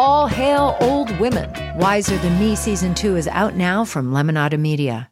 All 0.00 0.28
hail 0.28 0.76
old 0.80 1.10
women. 1.18 1.50
Wiser 1.76 2.16
Than 2.18 2.38
Me 2.38 2.54
season 2.54 2.94
two 2.94 3.16
is 3.16 3.26
out 3.26 3.56
now 3.56 3.84
from 3.84 4.12
Lemonada 4.12 4.56
Media. 4.56 5.10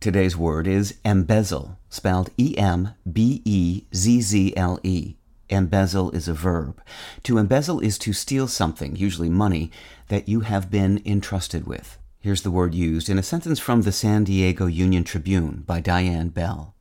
Today's 0.00 0.38
word 0.38 0.66
is 0.66 0.94
embezzle, 1.04 1.76
spelled 1.90 2.30
E 2.38 2.56
M 2.56 2.94
B 3.12 3.42
E 3.44 3.82
Z 3.94 4.22
Z 4.22 4.56
L 4.56 4.80
E. 4.82 5.16
Embezzle 5.50 6.10
is 6.12 6.28
a 6.28 6.32
verb. 6.32 6.80
To 7.24 7.36
embezzle 7.36 7.80
is 7.80 7.98
to 7.98 8.14
steal 8.14 8.48
something, 8.48 8.96
usually 8.96 9.28
money, 9.28 9.70
that 10.08 10.26
you 10.26 10.40
have 10.40 10.70
been 10.70 11.02
entrusted 11.04 11.66
with. 11.66 11.98
Here's 12.20 12.40
the 12.40 12.50
word 12.50 12.74
used 12.74 13.10
in 13.10 13.18
a 13.18 13.22
sentence 13.22 13.60
from 13.60 13.82
the 13.82 13.92
San 13.92 14.24
Diego 14.24 14.64
Union 14.64 15.04
Tribune 15.04 15.62
by 15.66 15.80
Diane 15.80 16.30
Bell. 16.30 16.74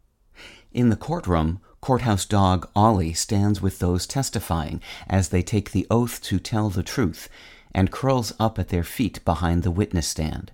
In 0.71 0.87
the 0.87 0.95
courtroom, 0.95 1.59
courthouse 1.81 2.25
dog 2.25 2.69
Ollie 2.75 3.13
stands 3.13 3.61
with 3.61 3.79
those 3.79 4.05
testifying 4.05 4.81
as 5.07 5.29
they 5.29 5.41
take 5.41 5.71
the 5.71 5.87
oath 5.89 6.21
to 6.23 6.39
tell 6.39 6.69
the 6.69 6.83
truth 6.83 7.29
and 7.73 7.91
curls 7.91 8.33
up 8.39 8.59
at 8.59 8.69
their 8.69 8.83
feet 8.83 9.23
behind 9.25 9.63
the 9.63 9.71
witness 9.71 10.07
stand. 10.07 10.51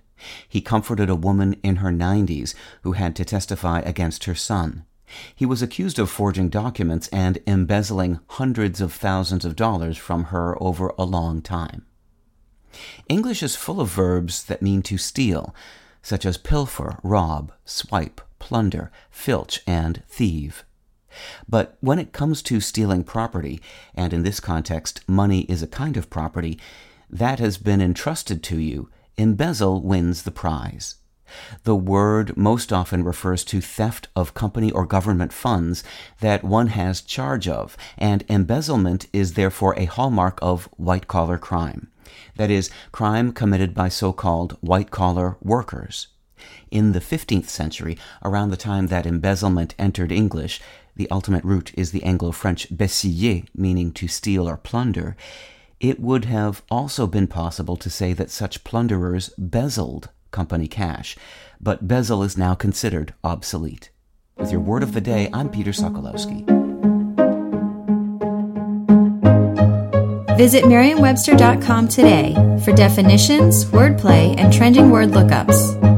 He 0.48 0.60
comforted 0.60 1.10
a 1.10 1.14
woman 1.14 1.54
in 1.62 1.76
her 1.76 1.90
90s 1.90 2.54
who 2.82 2.92
had 2.92 3.14
to 3.16 3.24
testify 3.24 3.80
against 3.80 4.24
her 4.24 4.34
son. 4.34 4.84
He 5.34 5.46
was 5.46 5.62
accused 5.62 5.98
of 5.98 6.10
forging 6.10 6.48
documents 6.48 7.08
and 7.08 7.38
embezzling 7.46 8.20
hundreds 8.28 8.80
of 8.80 8.92
thousands 8.92 9.44
of 9.44 9.56
dollars 9.56 9.96
from 9.96 10.24
her 10.24 10.60
over 10.62 10.92
a 10.98 11.04
long 11.04 11.42
time. 11.42 11.86
English 13.08 13.42
is 13.42 13.56
full 13.56 13.80
of 13.80 13.88
verbs 13.88 14.44
that 14.44 14.62
mean 14.62 14.82
to 14.82 14.98
steal, 14.98 15.54
such 16.02 16.26
as 16.26 16.36
pilfer, 16.36 16.98
rob, 17.02 17.52
swipe, 17.64 18.20
plunder, 18.38 18.90
filch, 19.10 19.60
and 19.66 20.02
thieve. 20.08 20.64
But 21.48 21.76
when 21.80 21.98
it 21.98 22.12
comes 22.12 22.42
to 22.42 22.60
stealing 22.60 23.04
property, 23.04 23.60
and 23.94 24.12
in 24.12 24.22
this 24.22 24.40
context, 24.40 25.00
money 25.08 25.40
is 25.42 25.62
a 25.62 25.66
kind 25.66 25.96
of 25.96 26.10
property, 26.10 26.58
that 27.08 27.38
has 27.38 27.58
been 27.58 27.80
entrusted 27.80 28.42
to 28.44 28.58
you 28.58 28.90
embezzle 29.16 29.82
wins 29.82 30.22
the 30.22 30.30
prize. 30.30 30.96
The 31.64 31.74
word 31.74 32.36
most 32.36 32.72
often 32.72 33.02
refers 33.02 33.44
to 33.44 33.60
theft 33.60 34.08
of 34.14 34.34
company 34.34 34.70
or 34.70 34.86
government 34.86 35.32
funds 35.32 35.82
that 36.20 36.44
one 36.44 36.68
has 36.68 37.00
charge 37.00 37.48
of, 37.48 37.76
and 37.98 38.24
embezzlement 38.28 39.06
is 39.12 39.34
therefore 39.34 39.74
a 39.76 39.86
hallmark 39.86 40.38
of 40.40 40.68
white 40.76 41.08
collar 41.08 41.38
crime. 41.38 41.88
That 42.36 42.50
is, 42.50 42.70
crime 42.92 43.32
committed 43.32 43.74
by 43.74 43.88
so 43.88 44.12
called 44.12 44.56
white 44.60 44.90
collar 44.90 45.36
workers. 45.42 46.08
In 46.70 46.92
the 46.92 47.00
15th 47.00 47.48
century, 47.48 47.96
around 48.24 48.50
the 48.50 48.56
time 48.56 48.88
that 48.88 49.06
embezzlement 49.06 49.74
entered 49.78 50.12
English, 50.12 50.60
the 50.94 51.10
ultimate 51.10 51.44
root 51.44 51.72
is 51.74 51.92
the 51.92 52.02
Anglo 52.02 52.32
French 52.32 52.68
besiller, 52.70 53.46
meaning 53.54 53.92
to 53.92 54.08
steal 54.08 54.48
or 54.48 54.56
plunder 54.56 55.16
it 55.80 56.00
would 56.00 56.24
have 56.24 56.62
also 56.70 57.06
been 57.06 57.26
possible 57.26 57.76
to 57.76 57.90
say 57.90 58.12
that 58.14 58.30
such 58.30 58.64
plunderers 58.64 59.30
bezzled 59.36 60.08
company 60.30 60.68
cash, 60.68 61.16
but 61.60 61.86
bezzle 61.86 62.24
is 62.24 62.36
now 62.36 62.54
considered 62.54 63.14
obsolete. 63.22 63.90
With 64.36 64.50
your 64.50 64.60
word 64.60 64.82
of 64.82 64.92
the 64.92 65.00
day, 65.00 65.28
I'm 65.32 65.48
Peter 65.48 65.72
Sokolowski. 65.72 66.46
Visit 70.36 70.68
Merriam-Webster.com 70.68 71.88
today 71.88 72.34
for 72.62 72.72
definitions, 72.72 73.64
wordplay, 73.66 74.38
and 74.38 74.52
trending 74.52 74.90
word 74.90 75.10
lookups. 75.10 75.95